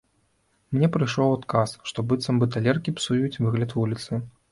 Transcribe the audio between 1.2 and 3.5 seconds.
адказ, што быццам бы талеркі псуюць